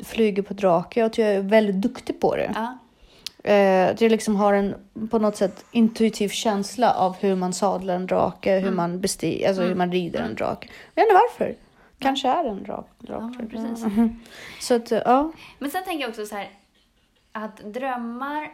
[0.03, 2.51] flyger på drake och att jag är väldigt duktig på det.
[2.55, 2.77] Ja.
[3.43, 4.75] Eh, jag liksom har en
[5.09, 8.63] på något sätt intuitiv känsla av hur man sadlar en drake, Mm.
[8.63, 10.69] hur man bestiger, alltså hur man rider en drake.
[10.95, 11.55] Jag vet inte varför.
[11.99, 12.87] Kanske är det en drak.
[12.99, 13.85] drak Ja, precis.
[14.67, 15.31] Så att, eh, ja.
[15.59, 16.49] Men sen tänker jag också så här
[17.31, 18.51] att drömmar,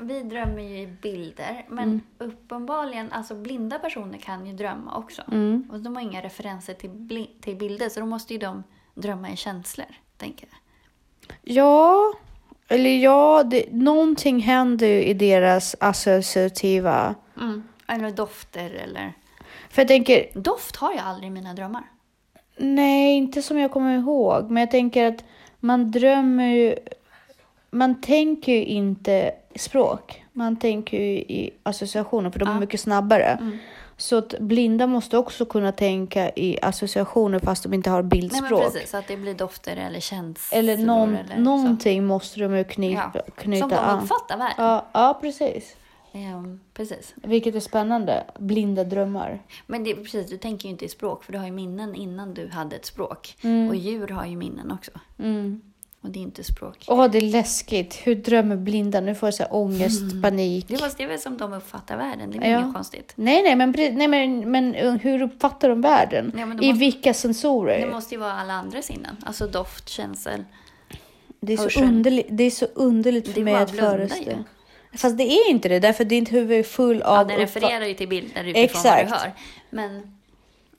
[0.00, 2.00] vi drömmer ju i bilder, men Mm.
[2.18, 5.22] uppenbarligen, alltså blinda personer kan ju drömma också.
[5.32, 5.68] Mm.
[5.72, 8.62] Och de har inga referenser till, till bilder, så då måste ju de
[8.94, 10.58] drömma i känslor, tänker jag.
[11.42, 12.12] Ja,
[12.70, 17.14] eller ja, det, någonting händer ju i deras associativa...
[17.40, 17.62] Mm.
[17.88, 19.12] Eller dofter eller...
[19.70, 21.82] För jag tänker, Doft har jag aldrig i mina drömmar.
[22.56, 25.24] nej, inte som jag kommer ihåg, men jag tänker att
[25.60, 26.74] man drömmer ju...
[27.70, 30.24] Man tänker ju inte språk.
[30.32, 32.60] Man tänker ju i associationer för de är Ja.
[32.60, 33.24] mycket snabbare.
[33.40, 33.58] Mm.
[34.00, 38.50] Så att blinda måste också kunna tänka i associationer fast de inte har Nej, bildspråk.
[38.50, 40.58] men precis, så att det blir dofter eller känslor.
[40.58, 41.40] eller någon, eller så.
[41.40, 44.02] någonting måste de ju knyta, Ja, knyta Som de an.
[44.02, 44.64] uppfattar världen.
[44.64, 45.76] Ja, ja, precis.
[46.12, 47.14] Ehm, precis.
[47.16, 48.24] Vilket är spännande.
[48.38, 49.42] Blinda drömmar.
[49.66, 52.34] Men det, precis, du tänker ju inte i språk för du har ju minnen innan
[52.34, 53.36] du hade ett språk.
[53.42, 53.68] Mm.
[53.68, 54.90] Och djur har ju minnen också.
[55.18, 55.60] Mm.
[56.02, 56.84] Och det är inte språk.
[56.88, 57.94] Åh, det är läskigt.
[58.04, 59.00] Hur drömmer blinda?
[59.00, 60.64] Nu får jag så här ångest, panik.
[60.68, 62.30] Det, var, det är väl som de uppfattar världen.
[62.30, 62.60] Det är Ja.
[62.60, 63.12] inget konstigt.
[63.16, 66.32] Nej, nej, men, nej men, men uh, hur uppfattar de världen?
[66.38, 67.80] Ja, men I måste- vilka sensorer?
[67.86, 69.16] Det måste ju vara alla andra sinnen.
[69.26, 70.44] Alltså doft, känsel.
[71.40, 74.44] Det är, så underligt, det är så underligt Det för är mig att föreställa.
[74.96, 77.26] Fast det är inte det, därför att ditt huvud är full Ja, av...
[77.26, 79.10] den uppfa- refererar ju till bilder utifrån Exakt.
[79.10, 79.32] vad du hör.
[79.70, 80.16] Men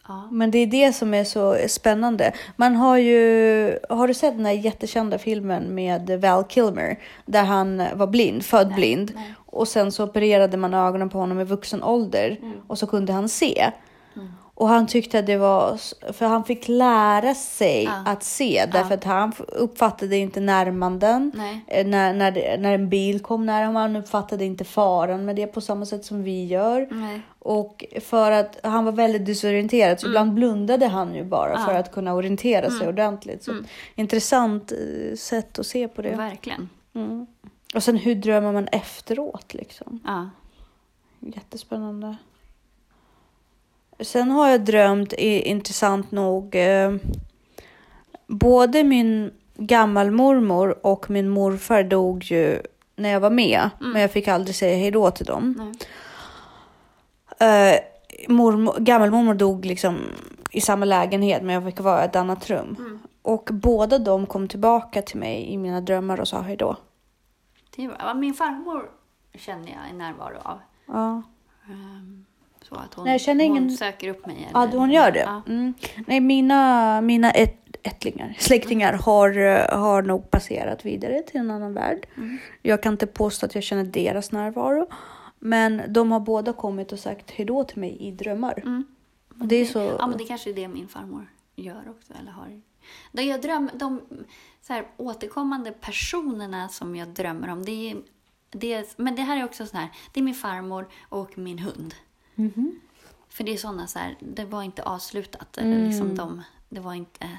[0.07, 0.27] ja.
[0.31, 2.33] Men det är det som är så spännande.
[2.55, 3.79] Man har ju...
[3.89, 6.99] Har du sett den här jättekända filmen med Val Kilmer?
[7.25, 9.11] Där han var blind, född Nej, blind.
[9.15, 9.33] nej.
[9.45, 12.37] Och sen så opererade man ögonen på honom i vuxen ålder.
[12.41, 12.53] Mm.
[12.67, 13.71] Och så kunde han se.
[14.62, 15.78] Och han tyckte att det var...
[16.13, 18.04] För han fick lära sig Ja.
[18.06, 18.65] att se.
[18.71, 18.95] Därför Ja.
[18.95, 21.32] att han uppfattade inte närmanden.
[21.36, 21.65] Nej.
[21.67, 23.76] Eh, När, när, när en bil kom nära honom.
[23.82, 26.88] Han uppfattade inte faran med det på samma sätt som vi gör.
[26.91, 27.21] Nej.
[27.39, 31.62] Och för att han var väldigt desorienterad så ibland blundade han ju bara Mm.
[31.62, 31.67] Ja.
[31.67, 33.43] för att kunna orientera sig ordentligt.
[33.43, 33.65] Så Mm.
[33.95, 36.15] intressant eh, sätt att se på det.
[36.15, 36.69] Verkligen.
[36.95, 37.28] Mm.
[37.76, 40.00] Och sen hur drömmer man efteråt liksom?
[41.19, 42.15] Jättespännande.
[44.01, 46.95] Sen har jag drömt, i- intressant nog, eh,
[48.27, 52.61] både min gammalmormor och min morfar dog ju
[52.95, 55.73] när jag var med, men jag fick aldrig säga hejdå till dem.
[57.41, 57.79] Uh,
[58.27, 59.97] mormor, gammelmormor dog liksom
[60.51, 62.75] i samma lägenhet, men jag fick vara i ett annat rum.
[62.79, 62.99] Mm.
[63.21, 66.75] Och båda de kom tillbaka till mig i mina drömmar och sa hejdå.
[67.75, 67.97] Det är bra.
[67.99, 68.89] Ja, Min farmor
[69.35, 70.59] känner jag en närvaro av.
[70.87, 71.21] Ja.
[71.69, 72.25] Ehm,
[72.71, 74.49] Så att hon, Nej, jag känner ingen- hon söker upp mig.
[74.53, 75.19] Ja, eller- hon gör det.
[75.19, 75.41] Ja.
[75.47, 75.73] Mm.
[76.07, 81.73] Nej, mina, mina ett, ättlingar, släktingar har, eh, har nog passerat vidare till en annan
[81.73, 82.07] värld.
[82.17, 82.38] Mm.
[82.62, 84.88] Jag kan inte påstå att jag känner deras närvaro.
[85.39, 88.53] Men de har båda kommit och sagt hejdå till mig i drömmar.
[88.60, 88.84] Mm.
[89.39, 89.79] Och det är så...
[89.99, 92.13] Ja, men det kanske är det min farmor gör också.
[92.21, 92.62] Eller har.
[93.12, 94.01] De, jag dröm, de
[94.62, 97.97] så här, återkommande personerna som jag drömmer om, det är,
[98.51, 101.60] det är, men det här är också sån här, det är min farmor och min
[101.60, 101.95] hund.
[102.36, 102.80] Mhm.
[103.30, 105.58] För det är såna så här, det var inte avslutat.
[105.58, 105.88] Eller Mm.
[105.88, 107.30] liksom de, det var inte...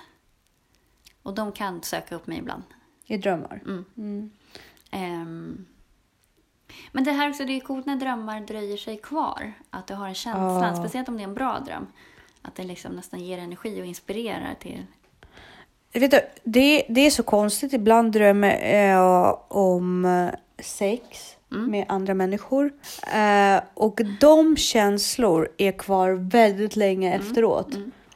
[1.23, 2.63] Och de kan söka upp mig ibland.
[3.07, 3.61] I drömmar.
[3.65, 3.85] Mm.
[3.97, 4.31] Mm.
[4.91, 5.67] Ehm,
[6.93, 9.53] men det här också, det är coolt när drömmar dröjer sig kvar.
[9.71, 10.77] Att du har en känsla, Ja.
[10.77, 11.87] speciellt om det är en bra dröm.
[12.43, 14.87] Att det liksom nästan ger energi och inspirerar till...
[15.93, 17.73] Vet du, det, det är så konstigt.
[17.73, 21.71] Ibland drömmer jag om sex Mm.
[21.71, 22.73] med andra människor.
[23.15, 27.69] Eh, och de känslor är kvar väldigt länge efteråt.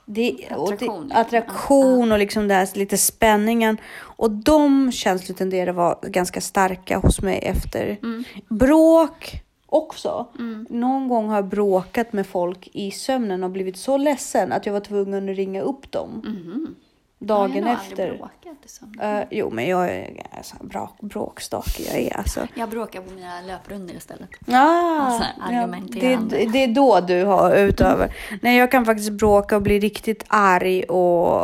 [0.09, 0.63] Det, och Mm.
[0.63, 1.21] Attraktion, det, liksom.
[1.21, 3.77] attraktion och liksom den här lite spänningen.
[3.99, 7.99] Och de känslor tenderar att vara ganska starka hos mig efter.
[8.03, 8.25] Mm.
[8.49, 10.27] Bråk också.
[10.71, 14.73] Någon gång har jag bråkat med folk i sömnen och blivit så ledsen att jag
[14.73, 16.23] var tvungen att ringa upp dem.
[16.27, 16.75] Mhm.
[17.19, 18.03] Dagen jag har efter.
[18.03, 19.01] aldrig bråkat i sömn.
[19.01, 21.83] Eh, jo, men jag är alltså, bra, bråkstake.
[21.83, 22.47] Jag är alltså.
[22.55, 24.31] Jag bråkar på mina löprundor istället.
[24.47, 26.37] Ah, Alltså, ja, argumenterande.
[26.39, 28.15] det, det är då du har utöver.
[28.43, 31.41] Nej, jag kan faktiskt bråka och bli riktigt arg och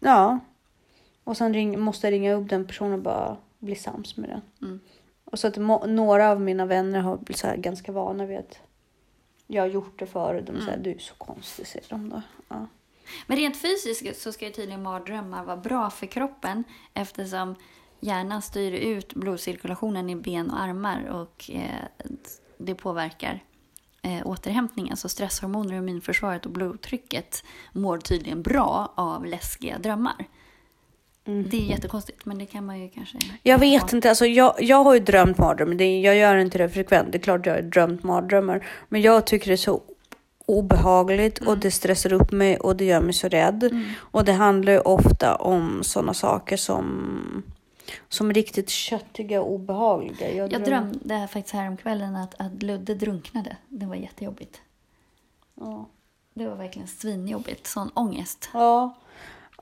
[0.00, 0.38] ja.
[1.24, 4.40] Och sen ring, måste jag ringa upp den personen och bara bli sams med den.
[4.68, 4.80] Mm.
[5.24, 8.38] Och så att må, några av mina vänner har blivit så här ganska vana vid
[8.38, 8.58] att
[9.46, 10.46] jag har gjort det förut.
[10.46, 10.82] De säger Mm.
[10.82, 12.22] du är så konstig, säger de då.
[12.48, 12.66] Ja.
[13.26, 17.54] Men rent fysiskt så ska ju tydligen mardrömmar vara bra för kroppen eftersom
[18.00, 22.08] hjärnan styr ut blodcirkulationen i ben och armar och eh,
[22.58, 23.44] det påverkar
[24.02, 24.96] eh, återhämtningen.
[24.96, 30.28] Så stresshormoner, immunförsvaret och blodtrycket mår tydligen bra av läskiga drömmar.
[31.24, 33.18] Det är jättekonstigt, men det kan man ju kanske...
[33.42, 35.82] Jag vet inte, alltså jag, jag har ju drömt mardrömmar.
[35.82, 37.12] Jag gör inte det frekvent.
[37.12, 38.66] Det är klart jag har drömt mardrömmar.
[38.88, 39.82] Men jag tycker det är så
[40.46, 43.84] obehagligt och det stressar upp mig och det gör mig så rädd.
[43.98, 47.42] Och det handlar ju ofta om sådana saker som,
[48.08, 50.32] som riktigt köttiga och obehagliga.
[50.34, 53.56] Jag dröm- drömde faktiskt häromkvällen att, att Ludde drunknade.
[53.68, 54.60] Det var jättejobbigt.
[55.60, 55.86] Ja.
[56.34, 57.66] Det var verkligen svinjobbigt.
[57.66, 58.48] Sån ångest.
[58.52, 58.94] Ja.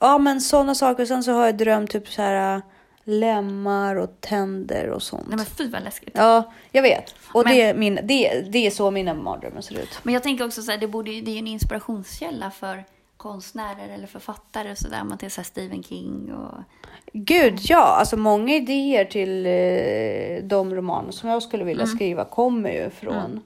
[0.00, 1.04] ja, men sådana saker.
[1.06, 2.62] Sen så har jag drömt typ så här
[3.04, 5.28] lemmar och tänder och sånt.
[5.28, 6.10] Nej men fy vad läskigt.
[6.14, 7.14] Ja, jag vet.
[7.34, 9.98] Och Men- det, är min, det, det är så mina mardrömmar ser ut.
[10.02, 12.84] Men jag tänker också så här, det, borde, det är ju en inspirationskälla för
[13.16, 15.04] konstnärer eller författare och sådär.
[15.04, 16.58] Man till så Stephen King och...
[17.12, 17.82] Gud, ja.
[17.98, 23.40] Alltså många idéer till eh, de romaner som jag skulle vilja skriva kommer ju från,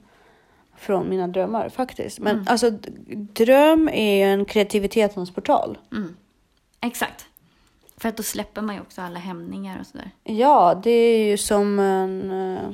[0.77, 2.19] från mina drömmar faktiskt.
[2.19, 5.77] Men alltså d- dröm är ju en kreativitetens portal.
[5.91, 6.15] Mm.
[6.81, 7.25] Exakt.
[7.97, 10.11] För att då släpper man ju också alla hämningar och sådär.
[10.23, 12.31] Ja, det är ju som en...
[12.31, 12.69] eh,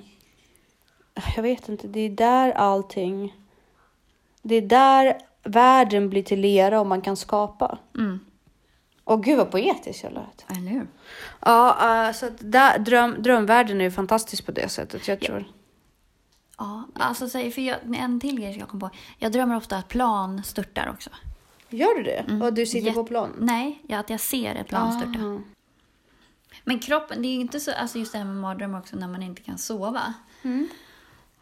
[1.36, 3.36] Jag vet inte, det är där allting...
[4.42, 7.78] Det är där världen blir till lera och man kan skapa.
[7.98, 8.20] Mm.
[9.04, 10.46] Och gud vad poetiskt jag lät.
[10.58, 10.88] Eller hur?
[11.40, 15.08] Ja, uh, så att där, dröm, drömvärlden är ju fantastisk på det sättet.
[15.08, 15.46] Jag tror.
[16.58, 18.90] Ja, alltså säg, för jag, en till grej som jag kom på.
[19.18, 21.10] Jag drömmer ofta att plan störtar också.
[21.72, 22.40] Gör du det?
[22.46, 23.34] Och du sitter Jätte- på plan?
[23.40, 25.20] Nej, ja, att jag ser ett plan störta.
[25.20, 25.42] Aha.
[26.64, 29.08] Men kroppen, det är ju inte så, alltså just det här med mardrömmar också när
[29.08, 30.14] man inte kan sova.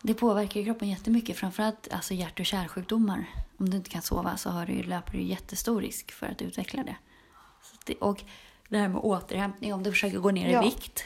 [0.02, 3.26] Det påverkar ju kroppen jättemycket, framförallt alltså hjärt och kärlsjukdomar.
[3.58, 6.84] Om du inte kan sova så har du, löper du jättestor risk för att utveckla
[6.84, 6.96] det.
[7.86, 7.96] Det.
[7.96, 8.24] Och
[8.70, 10.62] det här med återhämtning, om du försöker gå ner Ja.
[10.62, 11.04] i vikt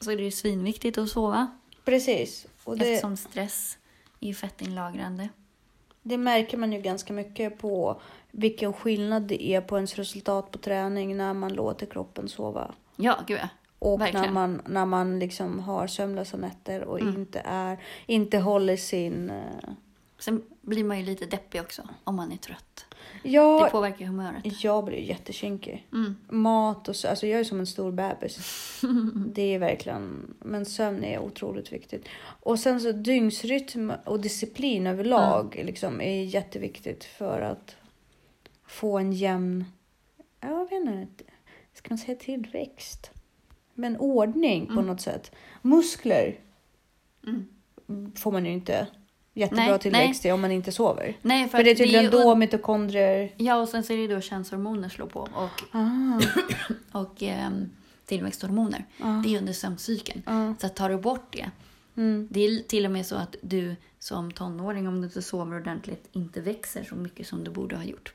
[0.00, 1.46] så är det ju svinviktigt att sova.
[1.84, 2.46] Precis.
[2.64, 3.78] Och det, Eftersom stress
[4.20, 5.28] är ju fettinlagrande.
[6.08, 10.58] Det märker man ju ganska mycket på vilken skillnad det är på ens resultat på
[10.58, 12.74] träning när man låter kroppen sova.
[12.96, 13.48] Ja, gud ja.
[13.78, 14.34] Och när Verkligen.
[14.34, 17.14] man, när man liksom har sömnlösa nätter och Mm.
[17.16, 19.30] inte, är, inte håller sin...
[19.30, 19.68] eh,
[20.18, 22.86] Sen blir man ju lite deppig också om man är trött.
[23.22, 24.64] Det Ja, påverkar humöret.
[24.64, 25.86] jag blir jättekinkig.
[25.92, 26.16] Mm.
[26.28, 28.38] Mat och så, alltså jag är som en stor bebis.
[29.34, 32.08] Det är verkligen, men sömn är otroligt viktigt.
[32.42, 37.76] Och sen så dygnsrytm och disciplin överlag liksom, är jätteviktigt för att
[38.66, 39.64] få en jämn,
[40.40, 41.24] ja, jag vet inte,
[41.74, 43.10] ska man säga tillväxt?
[43.74, 45.32] Men ordning på något sätt.
[45.62, 46.38] Muskler
[47.26, 48.12] Mm.
[48.16, 48.86] får man ju inte
[49.36, 51.16] jättebra Nej, tillväxt i om man inte sover.
[51.22, 53.34] Nej, för, För det är att det tydligen ju då mitokondrier...
[53.36, 56.20] Ja, och sen så är det då könshormoner slår på och, Ah,
[57.00, 57.70] och ehm,
[58.06, 58.84] tillväxthormoner.
[59.00, 60.22] ah, Det är under sömncykeln.
[60.26, 61.50] ah, Så tar du bort det.
[61.96, 62.28] mm.
[62.30, 66.08] Det är till och med så att du som tonåring, om du inte sover ordentligt,
[66.12, 68.12] inte växer så mycket som du borde ha gjort.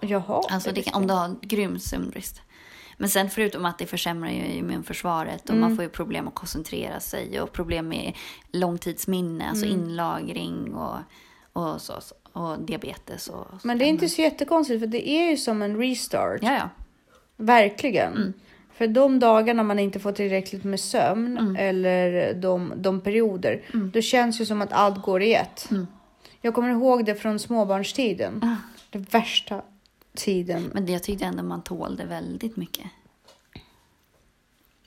[0.00, 0.42] Jaha.
[0.50, 2.40] Alltså det kan, om du har grym sömnbrist.
[2.96, 7.00] Men sen förutom att det försämrar ju immunförsvaret och man får ju problem att koncentrera
[7.00, 8.12] sig och problem med
[8.52, 10.96] långtidsminne, alltså inlagring och,
[11.52, 11.94] och, så,
[12.32, 13.28] och diabetes.
[13.28, 16.38] Och, och Men det är inte så jättekonstigt för det är ju som en restart.
[16.42, 16.68] Ja, ja.
[17.36, 18.34] Verkligen.
[18.72, 24.38] För de dagarna man inte får tillräckligt med sömn eller de, de perioder, då känns
[24.38, 25.68] det som att allt går i ett.
[26.40, 28.56] Jag kommer ihåg det från småbarnstiden.
[28.90, 29.62] Det värsta
[30.16, 30.70] tiden.
[30.74, 32.86] Men det, jag tyckte ändå man tålde väldigt mycket.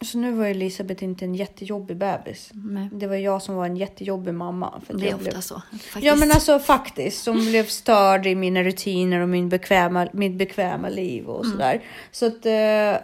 [0.01, 2.49] Så nu var Elisabeth inte en jättejobbig bebis.
[2.53, 4.81] Men Det var jag som var en jättejobbig mamma.
[4.85, 5.41] För det är jag ofta blev...
[5.41, 5.61] så.
[5.71, 6.03] Faktiskt.
[6.05, 10.89] Ja men alltså faktiskt, som blev störd i mina rutiner och min bekväma, mitt bekväma
[10.89, 11.83] liv och sådär.
[12.11, 13.01] Så att eh,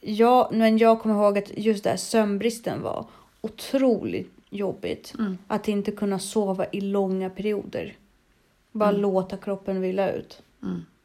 [0.00, 3.06] jag, men jag kommer ihåg att just det här sömnbristen var
[3.40, 5.14] otroligt jobbigt.
[5.18, 5.38] Mm.
[5.46, 7.96] Att inte kunna sova i långa perioder.
[8.72, 10.42] Bara låta kroppen vila ut.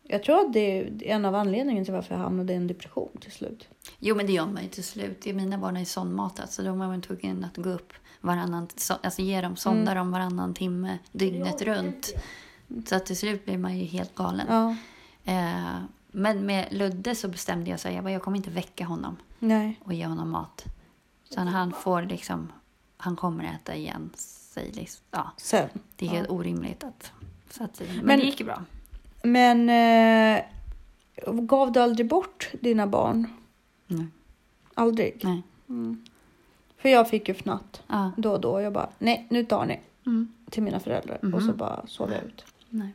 [0.04, 3.18] Jag tror att det är en av anledningarna till varför jag hamnade i en depression
[3.22, 3.68] till slut.
[4.00, 5.26] Jo, men det gör man ju till slut.
[5.26, 8.94] Mina barn är ju sondmatat så då var man tvungen att gå upp varannan, så-
[9.04, 9.96] alltså ge dem, sonda Mm.
[9.96, 12.14] dem varannan timme dygnet runt.
[12.86, 14.46] Så att till slut blir man ju helt galen.
[14.50, 14.76] Ja,
[15.26, 15.78] Eh,
[16.12, 19.80] men med Ludde så bestämde jag sig, jag, bara, jag kommer inte väcka honom nej.
[19.84, 20.66] och ge honom mat.
[21.30, 22.52] Så han får liksom,
[22.98, 24.72] han kommer äta igen sig.
[24.74, 25.02] Liksom.
[25.12, 25.70] Ja, Sen.
[25.96, 27.12] det är helt orimligt att...
[27.50, 28.64] Så att men, Men- det gick ju bra.
[29.24, 30.44] Men eh,
[31.28, 33.28] gav du aldrig bort dina barn?
[33.88, 34.08] Nej.
[34.74, 35.20] Aldrig?
[35.24, 35.44] Nej.
[35.70, 36.04] Mm.
[36.78, 38.12] För jag fick ju fnatt Ja.
[38.18, 38.62] då och då.
[38.62, 40.34] Jag bara, nej nu tar ni Mm.
[40.50, 41.20] till mina föräldrar.
[41.22, 41.34] Mhm.
[41.34, 42.46] Och så bara sov jag ut.
[42.70, 42.90] Nej.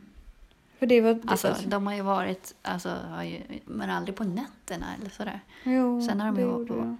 [0.78, 1.20] För det var...
[1.26, 5.40] Alltså, de har ju varit, alltså, har ju, men aldrig på nätterna eller sådär.
[5.64, 6.96] jo, sen har de det ju.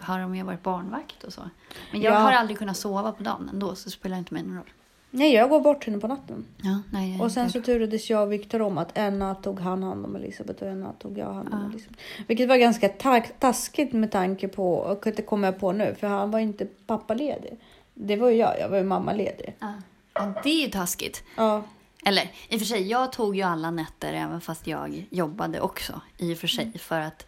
[0.00, 1.40] Har de ju varit barnvakt och så.
[1.92, 2.18] Men jag Ja.
[2.18, 4.70] har aldrig kunnat sova på dagen ändå, så det spelar inte mig någon roll.
[5.10, 6.44] Nej, jag går bort henne på natten.
[6.62, 9.82] Ja, nej, Och sen så turades jag och Viktor om att en natt tog han
[9.82, 11.70] hand om Elisabeth och en natt tog jag hand om Ja.
[11.70, 12.00] Elisabeth.
[12.26, 16.06] Vilket var ganska ta- taskigt med tanke på, och det kommer jag på nu, för
[16.06, 17.56] han var inte pappaledig.
[17.94, 19.54] Det var ju jag, jag var ju mammaledig.
[19.58, 19.72] Ja.
[20.14, 21.22] Ja, det är ju taskigt.
[21.36, 21.62] Ja,
[22.04, 26.00] Eller i och för sig, jag tog ju alla nätter även fast jag jobbade också.
[26.18, 27.26] I och för sig, för att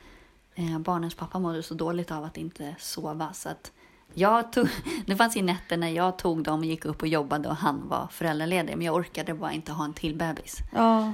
[0.54, 3.32] eh, barnens pappa mådde så dåligt av att inte sova.
[3.32, 3.72] Så att
[4.14, 4.68] jag tog,
[5.06, 7.88] det fanns ju nätter när jag tog dem och gick upp och jobbade och han
[7.88, 8.76] var föräldraledig.
[8.76, 10.58] Men jag orkade bara inte ha en till bebis.
[10.72, 11.12] ja,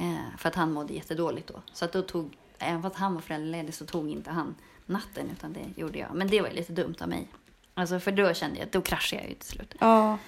[0.00, 1.62] Eh, för att han mådde jättedåligt då.
[1.72, 4.54] Så att då tog, även fast han var föräldraledig så tog inte han
[4.86, 6.14] natten utan det gjorde jag.
[6.14, 7.28] Men det var ju lite dumt av mig.
[7.74, 9.74] Alltså för då kände jag att då kraschade jag ju till slut.
[9.80, 10.18] ja.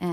[0.00, 0.08] Eh,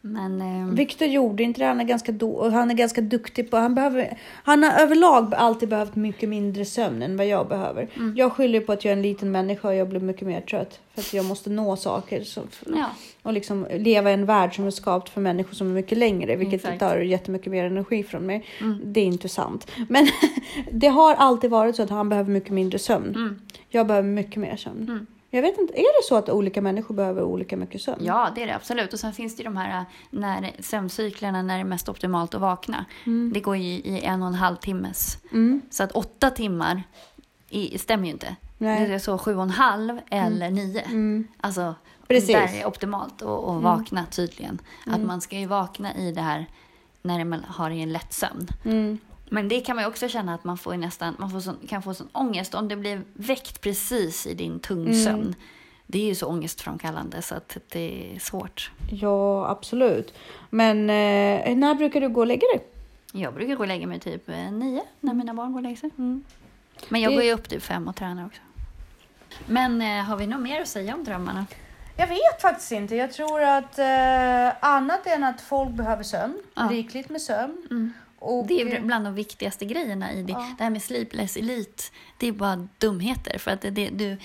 [0.00, 1.66] men eh, Victor gjorde inte det.
[1.66, 3.56] Han är ganska, do- han är ganska duktig på...
[3.56, 7.88] Han, behöver, han har överlag alltid behövt mycket mindre sömn än vad jag behöver.
[7.96, 8.14] Mm.
[8.16, 10.80] Jag skyller på att jag är en liten människa och jag blir mycket mer trött.
[10.94, 12.22] För att jag måste nå saker.
[12.24, 12.90] Så, ja,
[13.22, 16.36] och liksom leva i en värld som är skapt för människor som är mycket längre,
[16.36, 16.80] vilket Exakt.
[16.80, 18.44] tar jättemycket mer energi från mig.
[18.60, 18.80] Mm.
[18.84, 19.70] Det är inte sant.
[19.88, 20.06] Men
[20.72, 23.14] det har alltid varit så att han behöver mycket mindre sömn.
[23.16, 25.06] mm, Jag behöver mycket mer sömn.
[25.34, 25.44] Mm.
[25.44, 28.04] Jag vet inte, är det så att olika människor behöver olika mycket sömn?
[28.04, 28.92] ja, det är det absolut.
[28.92, 32.34] Och sen finns det ju de här eh, när, sömncyklerna när det är mest optimalt
[32.34, 32.84] att vakna.
[33.32, 35.18] Det går ju i en och en halv timmes.
[35.32, 35.62] Mm.
[35.70, 36.82] Så att åtta timmar
[37.48, 38.36] i, stämmer ju inte.
[38.58, 38.88] Nej.
[38.88, 40.80] Det är så sju och en halv eller nio.
[40.80, 41.28] Mm.
[41.40, 41.74] Alltså,
[42.08, 42.32] Precis.
[42.32, 44.58] där är optimalt att, att vakna tydligen.
[44.86, 46.46] Att man ska ju vakna i det här
[47.02, 48.48] när man har en lätt sömn.
[49.30, 49.34] Mm.
[49.34, 51.82] Men det kan man ju också känna att man får nästan, man får sån, kan
[51.82, 55.34] få sån ångest om det blir väckt precis i din tungsömn.
[55.86, 58.70] Det är ju så ångestframkallande så att det är svårt.
[58.90, 60.14] Ja, absolut.
[60.50, 62.64] Men eh, när brukar du gå och lägga dig?
[63.12, 65.76] Jag brukar gå och lägga mig typ eh, nio när mina barn går och lägger
[65.76, 65.90] sig.
[65.98, 66.24] Mm.
[66.88, 68.40] Men jag Det- går ju upp typ fem och tränar också.
[69.46, 71.46] Men eh, har vi något mer att säga om drömmarna?
[71.96, 72.96] Jag vet faktiskt inte.
[72.96, 76.68] Jag tror att eh, annat än att folk behöver sömn, Ja.
[76.70, 77.92] rikligt med sömn.
[78.24, 80.32] Och, Det är bland de viktigaste grejerna i det.
[80.32, 80.54] Ja.
[80.58, 81.82] Det här med sleepless elite,
[82.18, 83.38] det är bara dumheter.
[83.38, 84.16] För att det, det, du,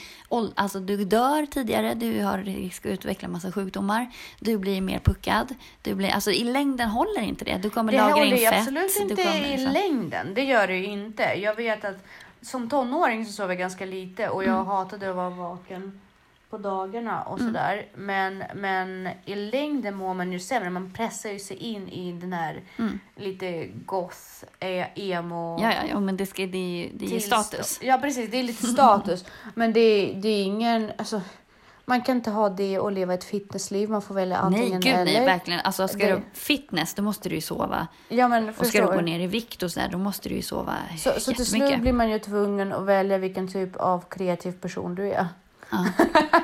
[0.56, 4.08] alltså du dör tidigare, du har risk att utveckla massa sjukdomar,
[4.40, 5.56] du blir mer puckad.
[5.82, 7.58] Du blir, alltså I längden håller inte det.
[7.58, 8.60] Du kommer det lagra håller in fett.
[8.60, 10.34] absolut du inte kommer, i så- längden.
[10.34, 11.24] Det gör det ju inte.
[11.24, 11.98] Jag vet att
[12.42, 14.66] som tonåring så sov jag ganska lite och jag Mm.
[14.66, 16.02] hatade att vara vaken
[16.50, 17.54] på dagarna och Mm.
[17.54, 17.86] sådär.
[17.96, 20.70] Men, men i längden mår man ju sämre.
[20.70, 23.00] Man pressar ju sig in i den här Mm.
[23.16, 24.18] lite goth,
[24.60, 25.60] eh, emo...
[25.62, 27.80] Ja, ja, ja, men det, ska, det det är ju status.
[27.84, 28.32] Ja, precis.
[28.32, 29.26] Det är lite status.
[29.56, 30.92] men det, är- det är ingen...
[30.98, 31.22] Alltså,
[31.86, 33.90] man kan inte ha det och leva ett fitnessliv.
[33.90, 35.06] Man får välja Nej, antingen gud eller.
[35.14, 35.60] nej, verkligen.
[35.60, 37.88] Alltså, ska Det- du fitness, då måste du ju sova.
[38.10, 40.30] Ja, men Och ska förstår du gå ner i vikt och så där, då måste
[40.30, 43.76] du ju sova Så, så till slut blir man ju tvungen att välja vilken typ
[43.76, 45.28] av kreativ person du är.
[45.70, 45.86] Ja.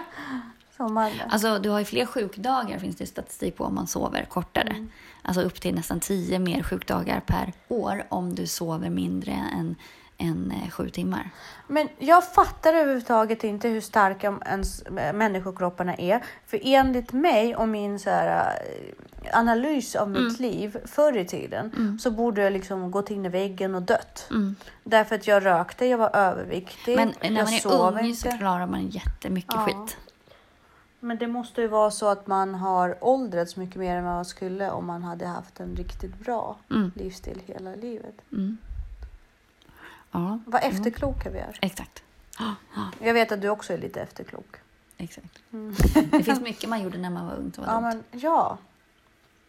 [0.77, 4.25] Som man, Alltså, du har ju fler sjukdagar finns det statistik på om man sover
[4.25, 4.69] kortare.
[4.69, 4.89] Mm.
[5.21, 9.75] Alltså upp till nästan tio mer sjukdagar per år om du sover mindre än,
[10.17, 11.29] än eh, sju timmar.
[11.67, 16.23] Men jag fattar överhuvudtaget inte hur starka ens äh, människokropparna är.
[16.47, 18.53] För enligt mig och min så här,
[19.23, 23.29] äh, analys av mitt liv förr i tiden så borde jag liksom gått in i
[23.29, 24.27] väggen och dött.
[24.31, 24.55] Mm.
[24.83, 28.31] Därför att jag rökte, jag var överviktig, Men när man är ung inte.
[28.31, 29.65] så klarar man jättemycket Ja.
[29.65, 29.97] skit.
[30.99, 34.25] Men det måste ju vara så att man har åldrats mycket mer än vad man
[34.25, 36.91] skulle om man hade haft en riktigt bra Mm.
[36.95, 38.15] livsstil hela livet.
[40.15, 41.57] Ja, Vad efterkloka vi är.
[41.61, 42.03] exakt.
[42.39, 44.55] Ja, ja, Jag vet att du också är lite efterklok.
[44.97, 45.39] exakt.
[45.53, 45.75] Mm.
[46.11, 48.03] Det finns mycket man gjorde när man var ung som var Ja, dumt.
[48.11, 48.57] men ja.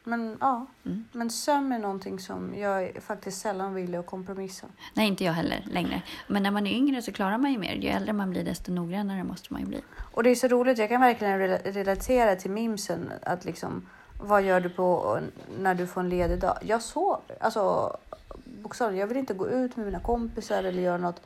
[0.08, 1.04] Men ja, Mm.
[1.12, 4.66] men sömn är någonting som jag faktiskt sällan villig att kompromissa.
[4.94, 6.02] Nej, inte jag heller längre.
[6.28, 7.74] Men när man är yngre så klarar man ju mer.
[7.74, 9.80] Ju äldre man blir desto noggrannare måste man ju bli.
[10.12, 13.86] Och det är så roligt, jag kan verkligen rela- relatera till mimsen att liksom
[14.22, 15.18] vad gör du på
[15.58, 16.58] när du får en ledig dag?
[16.62, 17.36] Jag sover.
[17.40, 17.96] Alltså
[18.66, 21.20] bokstavligen, jag vill inte gå ut med mina kompisar eller göra något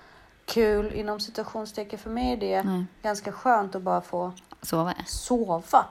[0.45, 1.99] kul inom situationstecken.
[1.99, 2.85] För mig är det Nej.
[3.03, 4.95] ganska skönt att bara få Sova.
[5.07, 5.85] sova.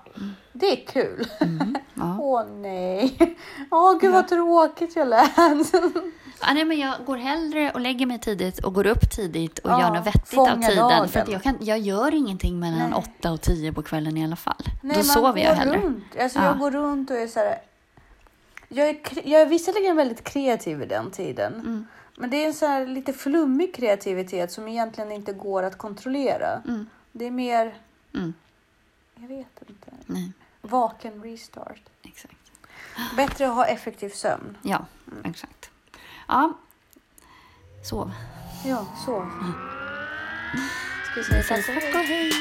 [0.53, 1.27] Det är kul.
[1.41, 1.75] Mm.
[1.93, 2.17] Ja.
[2.21, 3.37] Åh nej.
[3.71, 5.31] Åh gud vad tråkigt jag lät.
[6.41, 9.71] Ja, nej, men jag går hellre och lägger mig tidigt och går upp tidigt och
[9.71, 10.75] Ja, gör något vettigt av tiden.
[10.77, 11.09] dagen.
[11.09, 12.93] För jag, kan, jag gör ingenting mellan Nej.
[12.93, 14.63] åtta och tio på kvällen i alla fall.
[14.81, 15.77] Nej, Då sover jag går hellre.
[15.81, 16.03] Runt.
[16.21, 16.45] Alltså, Ja.
[16.45, 17.57] Jag går runt och är så här.
[18.71, 21.53] Jag är, jag är visserligen väldigt kreativ i den tiden.
[21.53, 21.87] Mm.
[22.17, 26.61] Men det är en så här lite flummig kreativitet som egentligen inte går att kontrollera.
[26.67, 26.85] Mm.
[27.11, 27.75] Det är mer,
[28.15, 28.33] Mm.
[29.15, 31.81] jag vet inte, Nej, vaken restart.
[32.03, 32.35] exakt.
[33.15, 34.57] Bättre att ha effektiv sömn.
[34.61, 34.85] Ja,
[35.23, 35.71] exakt.
[36.27, 36.53] Ja,
[37.89, 38.11] sov.
[38.65, 39.27] Ja, så.
[41.11, 41.43] Ska vi säga?
[41.63, 42.31] Tack och hej.